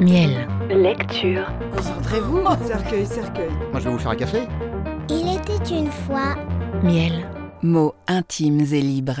[0.00, 0.48] Miel.
[0.70, 1.46] Lecture.
[1.76, 2.42] Concentrez-vous.
[2.66, 3.50] Cercueil, cercueil.
[3.70, 4.42] Moi, je vais vous faire un café.
[5.08, 6.34] Il était une fois.
[6.82, 7.26] Miel.
[7.62, 9.20] Mots intimes et libres.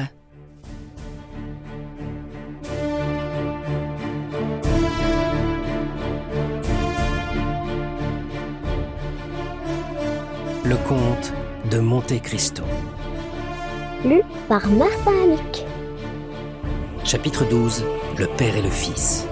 [10.64, 11.32] Le comte
[11.70, 12.62] de Monte Cristo.
[14.04, 15.66] Lu par Martin Amic.
[17.04, 17.84] Chapitre 12.
[18.18, 19.26] Le père et le fils.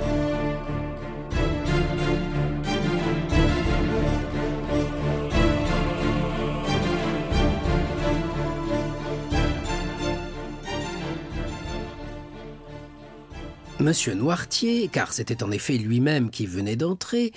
[13.80, 17.32] Monsieur Noirtier, car c'était en effet lui-même qui venait d'entrer,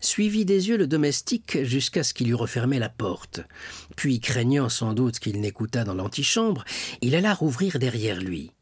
[0.00, 3.40] suivit des yeux le domestique jusqu'à ce qu'il eût refermé la porte.
[3.96, 6.64] Puis, craignant sans doute qu'il n'écoutât dans l'antichambre,
[7.00, 8.52] il alla rouvrir derrière lui.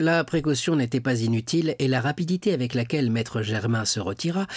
[0.00, 4.48] La précaution n'était pas inutile et la rapidité avec laquelle maître Germain se retira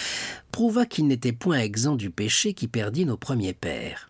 [0.51, 4.06] prouva qu'il n'était point exempt du péché qui perdit nos premiers pères.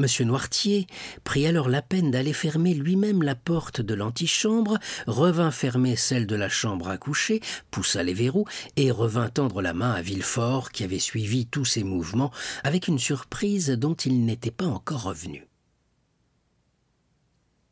[0.00, 0.86] Monsieur Noirtier
[1.24, 6.36] prit alors la peine d'aller fermer lui-même la porte de l'antichambre, revint fermer celle de
[6.36, 10.84] la chambre à coucher, poussa les verrous et revint tendre la main à Villefort qui
[10.84, 12.30] avait suivi tous ses mouvements
[12.64, 15.46] avec une surprise dont il n'était pas encore revenu.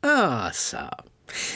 [0.03, 0.91] Ah ça.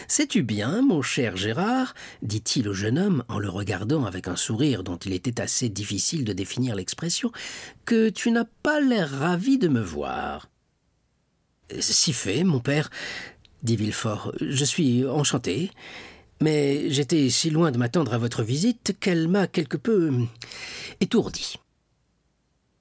[0.07, 1.93] Sais-tu bien, mon cher Gérard,
[2.23, 6.25] dit-il au jeune homme en le regardant avec un sourire dont il était assez difficile
[6.25, 7.31] de définir l'expression,
[7.85, 10.49] que tu n'as pas l'air ravi de me voir.
[11.79, 12.89] Si fait, mon père,
[13.63, 14.33] dit Villefort.
[14.41, 15.71] Je suis enchanté.
[16.41, 20.11] Mais j'étais si loin de m'attendre à votre visite qu'elle m'a quelque peu
[20.99, 21.55] étourdi.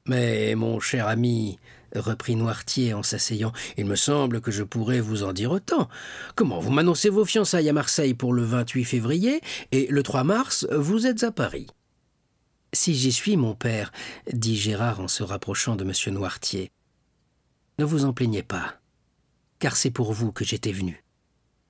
[0.07, 1.61] Mais, mon cher ami,
[1.95, 5.89] reprit Noirtier en s'asseyant, il me semble que je pourrais vous en dire autant.
[6.35, 9.41] Comment vous m'annoncez vos fiançailles à Marseille pour le 28 février,
[9.71, 11.69] et le 3 mars, vous êtes à Paris.
[12.73, 13.93] Si j'y suis, mon père,
[14.33, 16.15] dit Gérard en se rapprochant de M.
[16.15, 16.73] Noirtier,
[17.79, 18.81] ne vous en plaignez pas,
[19.63, 21.05] car c'est pour vous que j'étais venu.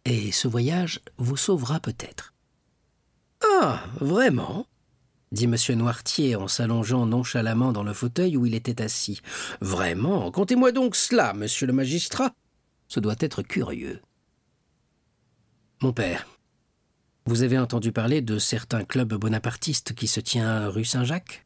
[0.06, 2.32] Et ce voyage vous sauvera peut-être.
[3.44, 4.66] Ah, vraiment?
[5.30, 5.56] dit M.
[5.76, 9.20] Noirtier en s'allongeant nonchalamment dans le fauteuil où il était assis.
[9.60, 12.34] Vraiment, contez-moi donc cela, monsieur le magistrat.
[12.88, 14.00] Ce doit être curieux.
[15.82, 16.26] Mon père,
[17.26, 21.44] vous avez entendu parler de certains clubs bonapartistes qui se tient rue Saint-Jacques?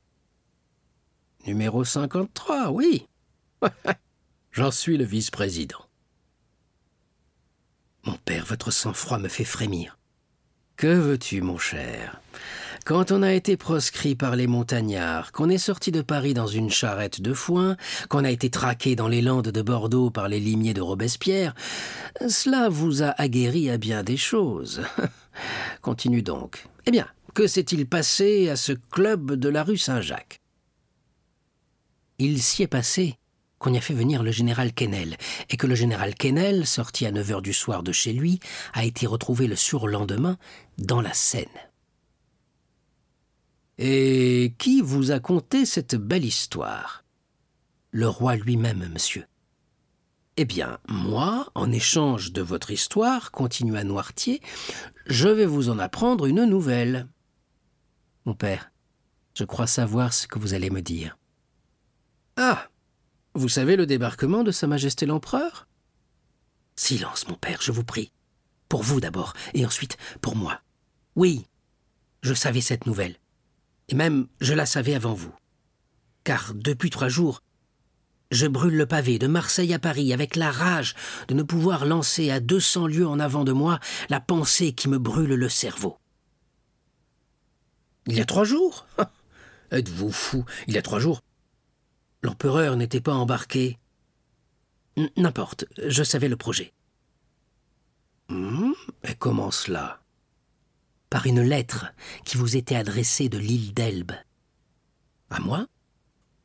[1.44, 3.08] Numéro 53, oui.
[4.52, 5.85] J'en suis le vice-président.
[8.06, 9.98] Mon père, votre sang-froid me fait frémir.
[10.76, 12.20] Que veux-tu, mon cher?
[12.84, 16.70] Quand on a été proscrit par les montagnards, qu'on est sorti de Paris dans une
[16.70, 17.76] charrette de foin,
[18.08, 21.56] qu'on a été traqué dans les landes de Bordeaux par les limiers de Robespierre,
[22.28, 24.82] cela vous a aguerri à bien des choses.
[25.82, 26.64] Continue donc.
[26.86, 30.40] Eh bien, que s'est-il passé à ce club de la rue Saint-Jacques?
[32.20, 33.18] Il s'y est passé
[33.66, 35.16] qu'on y a fait venir le général Quesnel,
[35.50, 38.38] et que le général Quesnel, sorti à 9 heures du soir de chez lui,
[38.74, 40.38] a été retrouvé le surlendemain
[40.78, 41.46] dans la Seine.
[43.78, 47.02] Et qui vous a conté cette belle histoire?
[47.90, 49.26] Le roi lui-même, monsieur.
[50.36, 54.40] Eh bien, moi, en échange de votre histoire, continua Noirtier,
[55.06, 57.08] je vais vous en apprendre une nouvelle.
[58.26, 58.70] Mon père,
[59.34, 61.18] je crois savoir ce que vous allez me dire.
[62.36, 62.68] Ah
[63.36, 65.68] vous savez le débarquement de Sa Majesté l'Empereur?
[66.74, 68.12] Silence, mon père, je vous prie.
[68.68, 70.60] Pour vous d'abord, et ensuite pour moi.
[71.14, 71.46] Oui,
[72.22, 73.16] je savais cette nouvelle.
[73.88, 75.34] Et même je la savais avant vous.
[76.24, 77.42] Car depuis trois jours,
[78.30, 80.94] je brûle le pavé de Marseille à Paris avec la rage
[81.28, 84.88] de ne pouvoir lancer à deux cents lieues en avant de moi la pensée qui
[84.88, 85.98] me brûle le cerveau.
[88.06, 88.86] Il y a trois jours?
[89.70, 90.44] Êtes-vous fou?
[90.66, 91.20] Il y a trois jours
[92.26, 93.78] L'empereur n'était pas embarqué.
[95.16, 96.72] N'importe, je savais le projet.
[98.30, 100.02] Hum, et comment cela?
[101.08, 101.86] Par une lettre
[102.24, 104.10] qui vous était adressée de l'île d'Elbe.
[105.30, 105.68] À moi?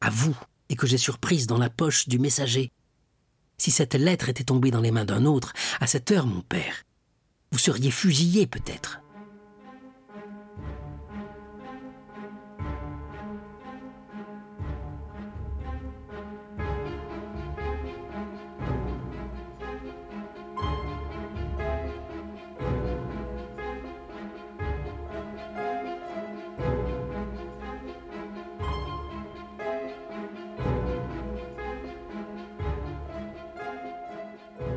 [0.01, 0.37] À vous,
[0.69, 2.71] et que j'ai surprise dans la poche du messager.
[3.57, 6.83] Si cette lettre était tombée dans les mains d'un autre, à cette heure, mon père,
[7.51, 9.00] vous seriez fusillé peut-être.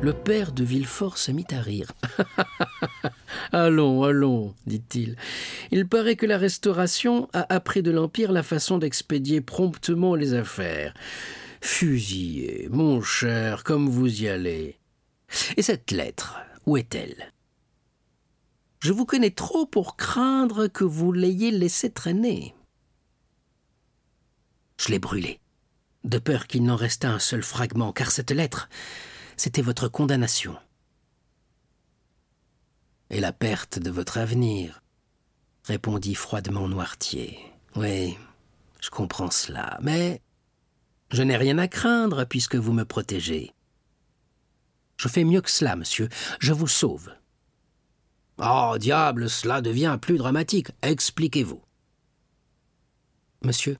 [0.05, 1.91] Le père de Villefort se mit à rire.
[3.51, 5.15] allons, allons, dit-il.
[5.71, 10.93] Il paraît que la Restauration a appris de l'Empire la façon d'expédier promptement les affaires.
[11.59, 14.77] Fusillé, mon cher, comme vous y allez.
[15.57, 16.37] Et cette lettre,
[16.67, 17.33] où est-elle?
[18.81, 22.53] Je vous connais trop pour craindre que vous l'ayez laissée traîner.
[24.77, 25.39] Je l'ai brûlée,
[26.03, 28.69] de peur qu'il n'en restât un seul fragment, car cette lettre,
[29.37, 30.57] c'était votre condamnation.
[33.09, 34.81] Et la perte de votre avenir,
[35.63, 37.39] répondit froidement Noirtier.
[37.75, 38.17] Oui,
[38.81, 40.21] je comprends cela, mais
[41.11, 43.51] je n'ai rien à craindre puisque vous me protégez.
[44.97, 46.09] Je fais mieux que cela, monsieur,
[46.39, 47.11] je vous sauve.
[48.37, 50.69] Oh, diable, cela devient plus dramatique.
[50.81, 51.61] Expliquez-vous.
[53.43, 53.77] Monsieur,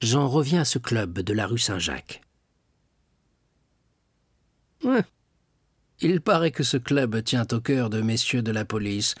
[0.00, 2.22] j'en reviens à ce club de la rue Saint-Jacques.
[6.00, 9.14] Il paraît que ce club tient au cœur de messieurs de la police.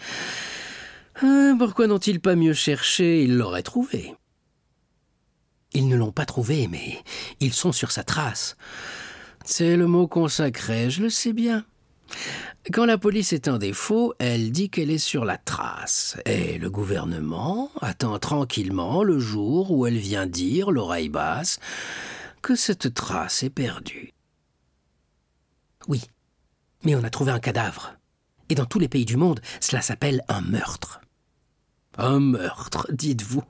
[1.22, 3.22] Euh, pourquoi n'ont-ils pas mieux cherché?
[3.22, 4.14] Ils l'auraient trouvé.
[5.74, 6.98] Ils ne l'ont pas trouvé, mais
[7.40, 8.56] ils sont sur sa trace.
[9.44, 11.64] C'est le mot consacré, je le sais bien.
[12.72, 16.70] Quand la police est en défaut, elle dit qu'elle est sur la trace, et le
[16.70, 21.58] gouvernement attend tranquillement le jour où elle vient dire, l'oreille basse,
[22.40, 24.12] que cette trace est perdue.
[25.88, 26.02] Oui,
[26.84, 27.94] mais on a trouvé un cadavre.
[28.48, 31.00] Et dans tous les pays du monde, cela s'appelle un meurtre.
[31.98, 33.44] Un meurtre, dites-vous,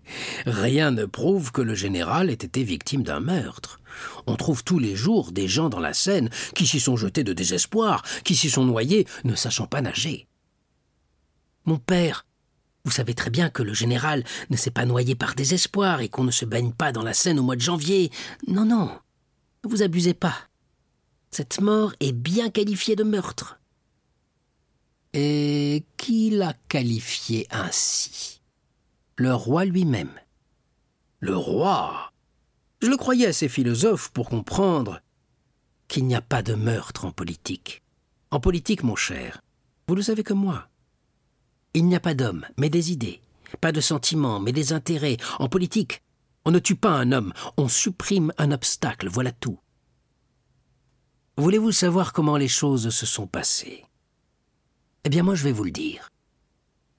[0.46, 3.80] rien ne prouve que le général ait été victime d'un meurtre.
[4.26, 7.32] On trouve tous les jours des gens dans la Seine qui s'y sont jetés de
[7.32, 10.26] désespoir, qui s'y sont noyés, ne sachant pas nager.
[11.66, 12.26] Mon père,
[12.84, 16.24] vous savez très bien que le général ne s'est pas noyé par désespoir et qu'on
[16.24, 18.10] ne se baigne pas dans la Seine au mois de janvier.
[18.48, 18.90] Non, non,
[19.64, 20.34] ne vous abusez pas.
[21.36, 23.58] Cette mort est bien qualifiée de meurtre.
[25.14, 28.40] Et qui l'a qualifié ainsi?
[29.16, 30.12] Le roi lui-même.
[31.18, 32.12] Le roi
[32.80, 35.00] Je le croyais assez philosophe pour comprendre
[35.88, 37.82] qu'il n'y a pas de meurtre en politique.
[38.30, 39.42] En politique, mon cher,
[39.88, 40.68] vous le savez comme moi.
[41.74, 43.20] Il n'y a pas d'homme, mais des idées.
[43.60, 45.16] Pas de sentiments, mais des intérêts.
[45.40, 46.00] En politique,
[46.44, 49.58] on ne tue pas un homme, on supprime un obstacle, voilà tout.
[51.36, 53.84] Voulez-vous savoir comment les choses se sont passées?
[55.02, 56.12] Eh bien, moi, je vais vous le dire.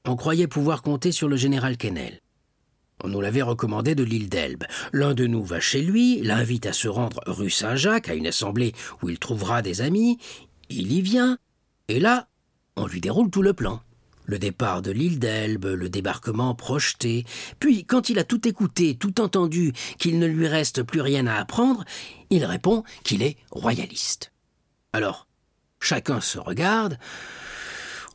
[0.03, 2.19] On croyait pouvoir compter sur le général Kennel.
[3.01, 4.65] On nous l'avait recommandé de l'île d'Elbe.
[4.91, 8.73] L'un de nous va chez lui, l'invite à se rendre rue Saint-Jacques, à une assemblée
[9.01, 10.17] où il trouvera des amis.
[10.69, 11.37] Il y vient,
[11.87, 12.27] et là,
[12.75, 13.81] on lui déroule tout le plan.
[14.25, 17.25] Le départ de l'île d'Elbe, le débarquement projeté.
[17.60, 21.36] Puis, quand il a tout écouté, tout entendu, qu'il ne lui reste plus rien à
[21.36, 21.86] apprendre,
[22.30, 24.31] il répond qu'il est royaliste.
[24.94, 25.27] Alors,
[25.80, 26.98] chacun se regarde.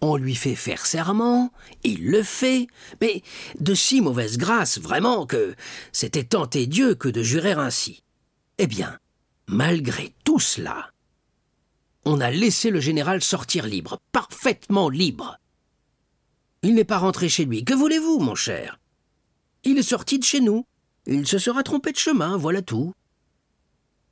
[0.03, 1.53] On lui fait faire serment,
[1.85, 2.69] il le fait,
[3.03, 3.23] mais
[3.61, 5.55] de si mauvaise grâce, vraiment, que
[5.93, 8.03] c'était tenter Dieu que de jurer ainsi.
[8.57, 8.99] Eh bien,
[9.47, 10.91] malgré tout cela,
[12.07, 15.39] on a laissé le général sortir libre, parfaitement libre.
[16.63, 17.65] Il n'est pas rentré chez lui.
[17.65, 18.79] Que voulez-vous, mon cher?
[19.65, 20.67] Il est sorti de chez nous.
[21.07, 22.93] Il se sera trompé de chemin, voilà tout.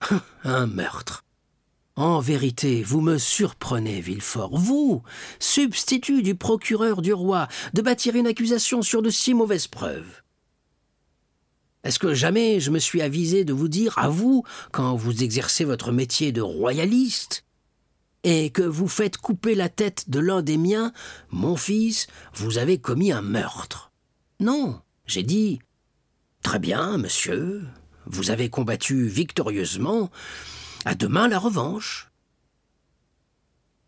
[0.45, 1.25] Un meurtre.
[1.97, 5.03] En vérité, vous me surprenez, Villefort, vous,
[5.41, 10.23] substitut du procureur du roi, de bâtir une accusation sur de si mauvaises preuves.
[11.83, 15.65] Est-ce que jamais je me suis avisé de vous dire, à vous, quand vous exercez
[15.65, 17.44] votre métier de royaliste,
[18.25, 20.93] et que vous faites couper la tête de l'un des miens,
[21.31, 23.93] mon fils, vous avez commis un meurtre
[24.41, 25.60] Non, j'ai dit,
[26.43, 27.67] Très bien, monsieur,
[28.06, 30.10] vous avez combattu victorieusement,
[30.84, 32.10] à demain la revanche.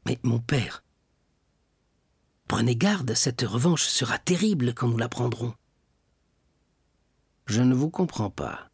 [0.07, 0.83] Mais mon père,
[2.49, 5.55] prenez garde, cette revanche sera terrible quand nous la prendrons.
[7.47, 8.69] Je ne vous comprends pas.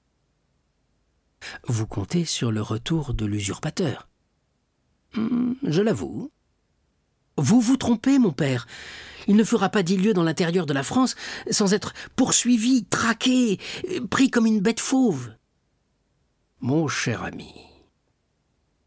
[1.67, 4.09] Vous comptez sur le retour de l'usurpateur.
[5.17, 6.31] Hmm, je l'avoue.
[7.39, 8.67] Vous vous trompez, mon père.
[9.27, 11.17] Il ne fera pas dix lieues dans l'intérieur de la France
[11.51, 13.59] sans être poursuivi, traqué,
[14.11, 15.33] pris comme une bête fauve.
[16.61, 17.53] Mon cher ami,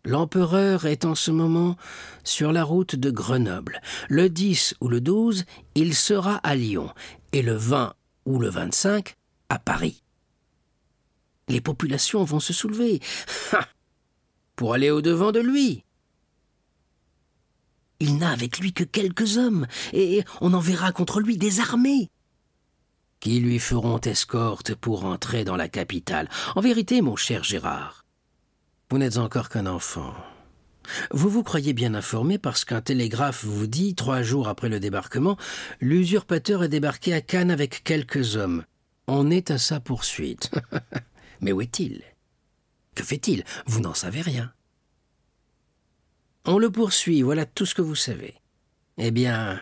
[0.05, 1.75] L'empereur est en ce moment
[2.23, 3.81] sur la route de Grenoble.
[4.07, 5.45] Le 10 ou le 12,
[5.75, 6.89] il sera à Lyon,
[7.33, 7.93] et le 20
[8.25, 9.15] ou le 25,
[9.49, 10.03] à Paris.
[11.49, 13.01] Les populations vont se soulever
[14.55, 15.83] pour aller au-devant de lui.
[17.99, 22.09] Il n'a avec lui que quelques hommes, et on enverra contre lui des armées
[23.19, 26.29] qui lui feront escorte pour entrer dans la capitale?
[26.55, 28.05] En vérité, mon cher Gérard,
[28.89, 30.13] vous n'êtes encore qu'un enfant.
[31.11, 35.37] Vous vous croyez bien informé parce qu'un télégraphe vous dit, trois jours après le débarquement,
[35.81, 38.63] l'usurpateur est débarqué à Cannes avec quelques hommes.
[39.07, 40.49] On est à sa poursuite.
[41.41, 42.01] Mais où est-il?
[42.95, 43.43] Que fait-il?
[43.67, 44.51] Vous n'en savez rien.
[46.45, 48.35] On le poursuit, voilà tout ce que vous savez.
[48.97, 49.61] Eh bien,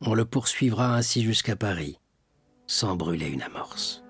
[0.00, 1.98] on le poursuivra ainsi jusqu'à Paris,
[2.66, 4.05] sans brûler une amorce.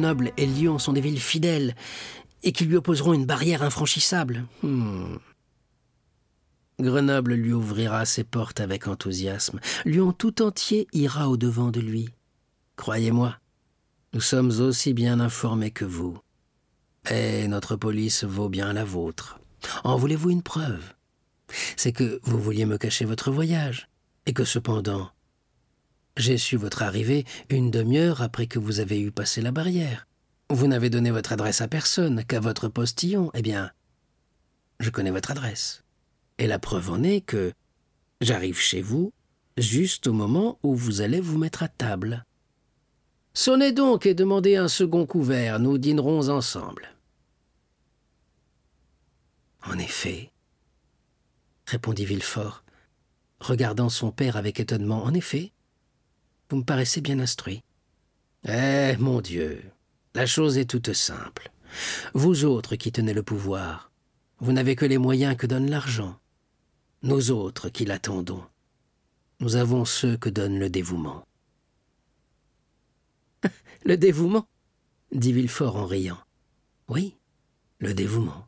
[0.00, 1.74] Grenoble et Lyon sont des villes fidèles
[2.42, 4.46] et qui lui opposeront une barrière infranchissable.
[4.62, 5.16] Hmm.
[6.78, 9.60] Grenoble lui ouvrira ses portes avec enthousiasme.
[9.84, 12.08] Lyon tout entier ira au-devant de lui.
[12.76, 13.36] Croyez-moi,
[14.14, 16.18] nous sommes aussi bien informés que vous.
[17.10, 19.38] Et notre police vaut bien la vôtre.
[19.84, 20.94] En voulez-vous une preuve?
[21.76, 23.90] C'est que vous vouliez me cacher votre voyage,
[24.24, 25.10] et que cependant,
[26.20, 30.06] j'ai su votre arrivée une demi-heure après que vous avez eu passé la barrière.
[30.50, 33.30] Vous n'avez donné votre adresse à personne, qu'à votre postillon.
[33.34, 33.70] Eh bien,
[34.80, 35.82] je connais votre adresse.
[36.38, 37.52] Et la preuve en est que
[38.20, 39.12] j'arrive chez vous
[39.56, 42.24] juste au moment où vous allez vous mettre à table.
[43.32, 46.94] Sonnez donc et demandez un second couvert, nous dînerons ensemble.
[49.64, 50.30] En effet,
[51.66, 52.64] répondit Villefort,
[53.38, 55.04] regardant son père avec étonnement.
[55.04, 55.52] En effet,
[56.50, 57.62] vous me paraissez bien instruit.
[58.46, 59.62] Eh, mon Dieu,
[60.14, 61.50] la chose est toute simple.
[62.12, 63.92] Vous autres qui tenez le pouvoir,
[64.40, 66.18] vous n'avez que les moyens que donne l'argent.
[67.02, 68.44] Nous autres qui l'attendons,
[69.38, 71.24] nous avons ceux que donne le dévouement.
[73.84, 74.46] le dévouement?
[75.12, 76.18] dit Villefort en riant.
[76.88, 77.16] Oui,
[77.78, 78.46] le dévouement.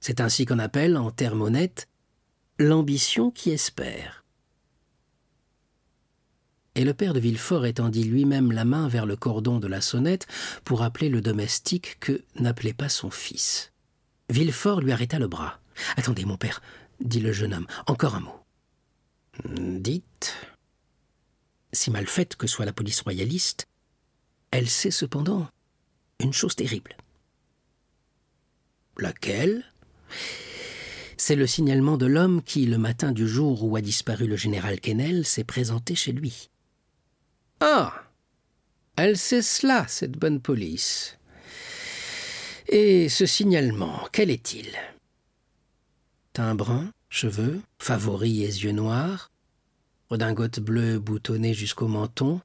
[0.00, 1.88] C'est ainsi qu'on appelle, en termes honnêtes,
[2.58, 4.24] l'ambition qui espère
[6.78, 10.28] et le père de Villefort étendit lui-même la main vers le cordon de la sonnette
[10.62, 13.72] pour appeler le domestique que n'appelait pas son fils.
[14.30, 15.58] Villefort lui arrêta le bras.
[15.96, 16.62] Attendez, mon père,
[17.00, 18.44] dit le jeune homme, encore un mot.
[19.56, 20.36] Dites.
[21.72, 23.66] Si mal faite que soit la police royaliste,
[24.52, 25.48] elle sait cependant
[26.20, 26.96] une chose terrible.
[28.98, 29.64] Laquelle?
[31.16, 34.78] C'est le signalement de l'homme qui, le matin du jour où a disparu le général
[34.78, 36.50] Quesnel, s'est présenté chez lui.
[37.60, 38.04] Ah
[38.96, 41.18] Elle sait cela, cette bonne police.
[42.68, 44.68] Et ce signalement, quel est-il?
[46.32, 49.30] Teint brun, cheveux, favoris et yeux noirs,
[50.10, 52.40] redingote bleue boutonnée jusqu'au menton,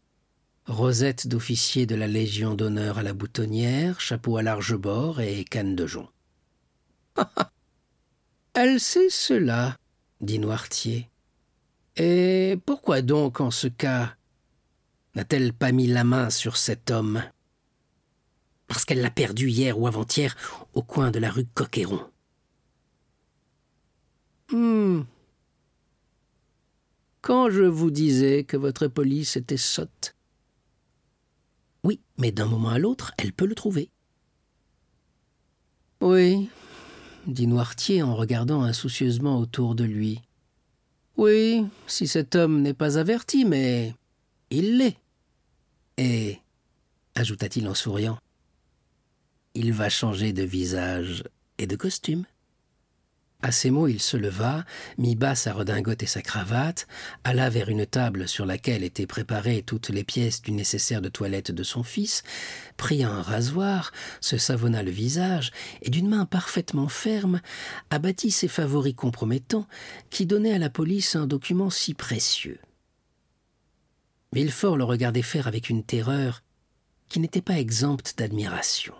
[0.65, 5.75] rosette d'officier de la Légion d'honneur à la boutonnière, chapeau à large bord et canne
[5.75, 6.09] de jonc.
[8.53, 9.77] Elle sait cela,
[10.21, 11.09] dit Noirtier.
[11.97, 14.15] Et pourquoi donc, en ce cas,
[15.15, 17.23] n'a-t-elle pas mis la main sur cet homme?
[18.67, 20.35] Parce qu'elle l'a perdu hier ou avant-hier
[20.73, 22.01] au coin de la rue Coquéron.
[24.51, 25.01] Hmm.
[27.21, 30.15] Quand je vous disais que votre police était sotte.
[31.83, 33.89] Oui, mais d'un moment à l'autre, elle peut le trouver.
[36.01, 36.49] Oui,
[37.27, 40.21] dit Noirtier en regardant insoucieusement autour de lui.
[41.15, 43.93] Oui, si cet homme n'est pas averti, mais
[44.49, 44.97] il l'est.
[45.97, 46.39] Et,
[47.15, 48.17] ajouta-t-il en souriant,
[49.53, 51.23] il va changer de visage
[51.59, 52.25] et de costume.
[53.43, 54.63] À ces mots, il se leva,
[54.97, 56.87] mit bas sa redingote et sa cravate,
[57.25, 61.51] alla vers une table sur laquelle étaient préparées toutes les pièces du nécessaire de toilette
[61.51, 62.23] de son fils,
[62.77, 67.41] prit un rasoir, se savonna le visage, et d'une main parfaitement ferme,
[67.89, 69.67] abattit ses favoris compromettants
[70.09, 72.59] qui donnaient à la police un document si précieux.
[74.33, 76.41] Villefort le regardait faire avec une terreur
[77.07, 78.95] qui n'était pas exempte d'admiration.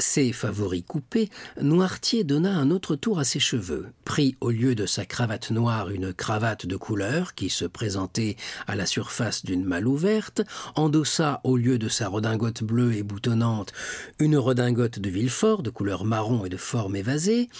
[0.00, 1.28] Ses favoris coupés,
[1.60, 5.90] Noirtier donna un autre tour à ses cheveux, prit au lieu de sa cravate noire
[5.90, 10.40] une cravate de couleur qui se présentait à la surface d'une malle ouverte,
[10.74, 13.74] endossa au lieu de sa redingote bleue et boutonnante
[14.18, 17.50] une redingote de Villefort de couleur marron et de forme évasée,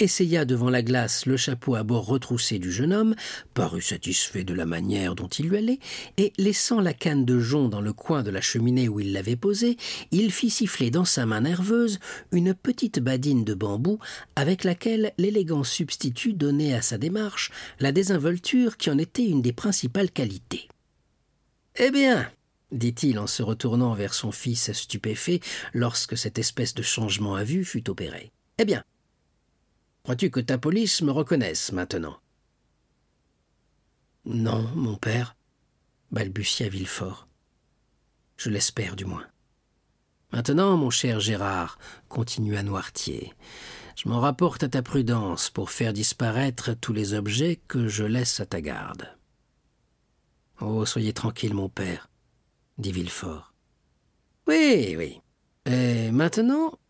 [0.00, 3.14] essaya devant la glace le chapeau à bord retroussé du jeune homme,
[3.54, 5.78] parut satisfait de la manière dont il lui allait,
[6.16, 9.36] et laissant la canne de jonc dans le coin de la cheminée où il l'avait
[9.36, 9.76] posée,
[10.10, 11.83] il fit siffler dans sa main nerveuse
[12.32, 13.98] une petite badine de bambou
[14.36, 17.50] avec laquelle l'élégant substitut donnait à sa démarche
[17.80, 20.68] la désinvolture qui en était une des principales qualités.
[21.76, 22.30] Eh bien,
[22.70, 25.40] dit-il en se retournant vers son fils stupéfait
[25.72, 28.32] lorsque cette espèce de changement à vue fut opéré.
[28.58, 28.84] Eh bien,
[30.04, 32.18] crois-tu que ta police me reconnaisse maintenant?
[34.24, 35.36] Non, mon père,
[36.10, 37.28] balbutia Villefort.
[38.36, 39.26] Je l'espère du moins.
[40.34, 43.32] Maintenant, mon cher Gérard, continua Noirtier,
[43.94, 48.40] je m'en rapporte à ta prudence pour faire disparaître tous les objets que je laisse
[48.40, 49.16] à ta garde.
[50.60, 52.08] Oh, soyez tranquille, mon père,
[52.78, 53.54] dit Villefort.
[54.48, 55.20] Oui, oui.
[55.66, 56.80] Et maintenant,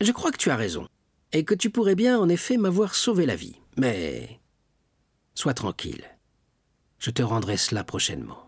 [0.00, 0.88] je crois que tu as raison,
[1.32, 3.60] et que tu pourrais bien, en effet, m'avoir sauvé la vie.
[3.76, 4.40] Mais
[5.34, 6.06] sois tranquille.
[6.98, 8.45] Je te rendrai cela prochainement.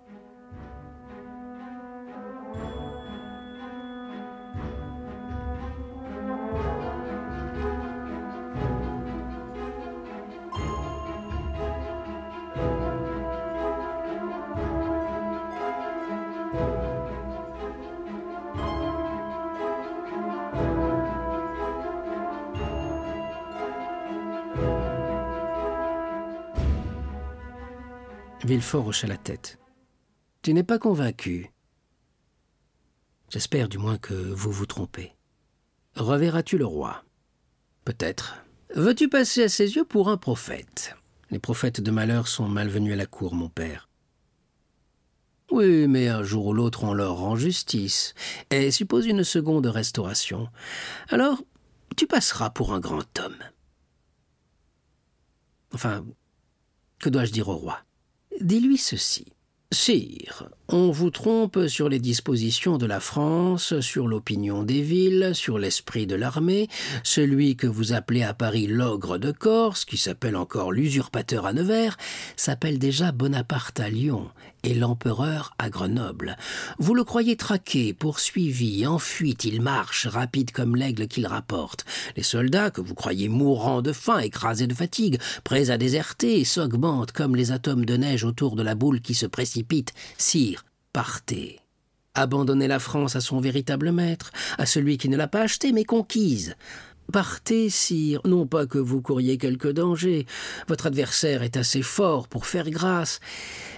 [28.49, 29.59] Villefort hocha la tête.
[30.41, 31.53] Tu n'es pas convaincu.
[33.29, 35.13] J'espère du moins que vous vous trompez.
[35.97, 37.05] Reverras-tu le roi?
[37.85, 38.37] Peut-être.
[38.75, 40.97] Veux-tu passer à ses yeux pour un prophète?
[41.31, 43.91] Les prophètes de malheur sont malvenus à la cour, mon père.
[45.51, 48.15] Oui, mais un jour ou l'autre on leur rend justice,
[48.49, 50.49] et suppose une seconde restauration.
[51.11, 51.43] Alors,
[51.99, 53.45] tu passeras pour un grand homme.
[55.75, 56.03] Enfin,
[56.99, 57.85] que dois-je dire au roi?
[58.41, 59.33] Dis-lui ceci.
[59.73, 65.59] Sire, on vous trompe sur les dispositions de la France, sur l'opinion des villes, sur
[65.59, 66.69] l'esprit de l'armée.
[67.03, 71.97] Celui que vous appelez à Paris l'ogre de Corse, qui s'appelle encore l'usurpateur à Nevers,
[72.37, 74.29] s'appelle déjà Bonaparte à Lyon
[74.65, 76.37] et l'empereur à Grenoble.
[76.79, 81.85] Vous le croyez traqué, poursuivi, en fuite, il marche, rapide comme l'aigle qu'il rapporte.
[82.17, 87.13] Les soldats, que vous croyez mourants de faim, écrasés de fatigue, prêts à déserter, s'augmentent
[87.13, 89.95] comme les atomes de neige autour de la boule qui se précipite.
[90.17, 90.58] Sire,
[90.93, 91.61] partez.
[92.15, 95.85] Abandonnez la France à son véritable maître, à celui qui ne l'a pas achetée mais
[95.85, 96.57] conquise.
[97.13, 100.27] Partez, sire, non pas que vous couriez quelque danger,
[100.67, 103.21] votre adversaire est assez fort pour faire grâce,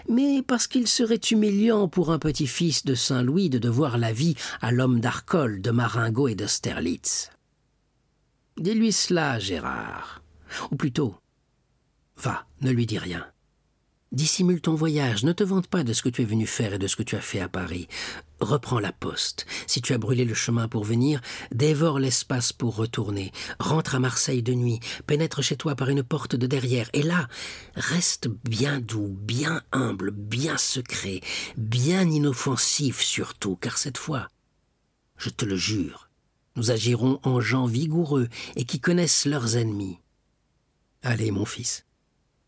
[0.08, 4.72] mais parce qu'il serait humiliant pour un petit-fils de Saint-Louis de devoir la vie à
[4.72, 7.30] l'homme d'Arcole, de Maringo et d'Austerlitz.
[8.56, 10.22] Dis-lui cela, Gérard.
[10.72, 11.14] Ou plutôt,
[12.16, 13.24] va, ne lui dis rien.
[14.12, 16.78] Dissimule ton voyage, ne te vante pas de ce que tu es venu faire et
[16.80, 17.86] de ce que tu as fait à Paris.
[18.40, 19.46] Reprends la poste.
[19.68, 21.20] Si tu as brûlé le chemin pour venir,
[21.52, 23.30] dévore l'espace pour retourner.
[23.60, 27.28] Rentre à Marseille de nuit, pénètre chez toi par une porte de derrière, et là,
[27.76, 31.20] reste bien doux, bien humble, bien secret,
[31.56, 34.28] bien inoffensif surtout, car cette fois,
[35.18, 36.10] je te le jure,
[36.56, 40.00] nous agirons en gens vigoureux et qui connaissent leurs ennemis.
[41.02, 41.84] Allez, mon fils,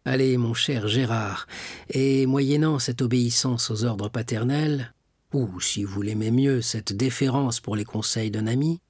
[0.04, 1.46] Allez, mon cher Gérard,
[1.88, 4.92] et moyennant cette obéissance aux ordres paternels,
[5.32, 8.80] ou, si vous l'aimez mieux, cette déférence pour les conseils d'un ami,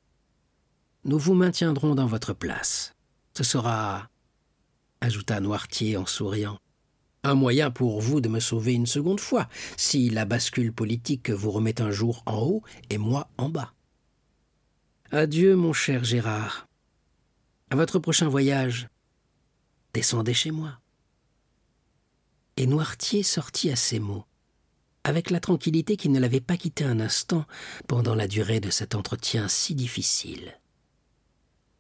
[1.05, 2.95] nous vous maintiendrons dans votre place.
[3.37, 4.09] Ce sera,
[5.03, 6.59] ajouta Noirtier en souriant,
[7.25, 11.51] un moyen pour vous de me sauver une seconde fois, si la bascule politique vous
[11.51, 13.75] remet un jour en haut et moi en bas.
[15.11, 16.69] Adieu, mon cher Gérard.
[17.69, 18.89] À votre prochain voyage,
[19.93, 20.82] descendez chez moi
[22.57, 24.25] et Noirtier sortit à ces mots,
[25.05, 27.45] avec la tranquillité qui ne l'avait pas quitté un instant
[27.89, 30.59] pendant la durée de cet entretien si difficile.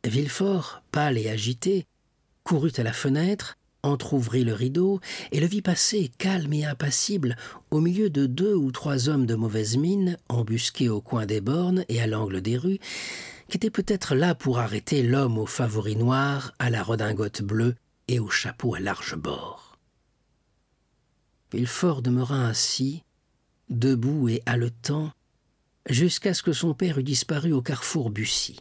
[0.05, 1.87] Villefort, pâle et agité,
[2.43, 7.37] courut à la fenêtre, entr'ouvrit le rideau et le vit passer, calme et impassible,
[7.71, 11.85] au milieu de deux ou trois hommes de mauvaise mine, embusqués au coin des bornes
[11.89, 12.79] et à l'angle des rues,
[13.49, 17.75] qui étaient peut-être là pour arrêter l'homme aux favoris noirs, à la redingote bleue
[18.09, 19.72] et au chapeau à large bord.
[21.53, 23.05] Villefort demeura ainsi,
[23.69, 25.13] debout et haletant,
[25.89, 28.61] jusqu'à ce que son père eût disparu au carrefour Bussy.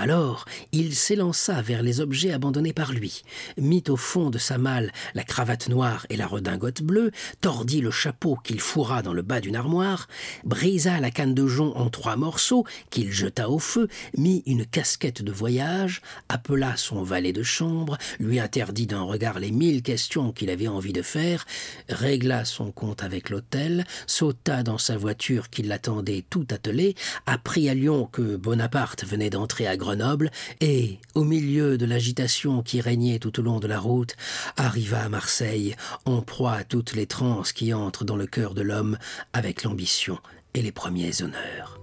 [0.00, 3.22] Alors, il s'élança vers les objets abandonnés par lui,
[3.58, 7.10] mit au fond de sa malle la cravate noire et la redingote bleue,
[7.42, 10.08] tordit le chapeau qu'il fourra dans le bas d'une armoire,
[10.42, 15.20] brisa la canne de jonc en trois morceaux qu'il jeta au feu, mit une casquette
[15.20, 20.48] de voyage, appela son valet de chambre, lui interdit d'un regard les mille questions qu'il
[20.48, 21.44] avait envie de faire,
[21.90, 26.94] régla son compte avec l'hôtel, sauta dans sa voiture qui l'attendait tout attelée,
[27.26, 29.76] apprit à Lyon que Bonaparte venait d'entrer à
[30.60, 34.16] et, au milieu de l'agitation qui régnait tout au long de la route,
[34.56, 38.62] arriva à Marseille, en proie à toutes les transes qui entrent dans le cœur de
[38.62, 38.98] l'homme
[39.32, 40.18] avec l'ambition
[40.54, 41.79] et les premiers honneurs.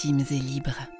[0.00, 0.99] Intimes et libres.